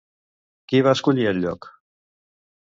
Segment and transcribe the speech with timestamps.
[0.71, 1.69] Qui va escollir el lloc?